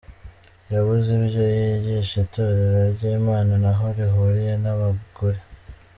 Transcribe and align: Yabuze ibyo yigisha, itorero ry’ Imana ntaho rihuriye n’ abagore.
Yabuze 0.73 1.07
ibyo 1.19 1.43
yigisha, 1.57 2.15
itorero 2.25 2.79
ry’ 2.95 3.03
Imana 3.17 3.51
ntaho 3.61 3.85
rihuriye 3.97 4.53
n’ 4.63 4.65
abagore. 4.73 5.39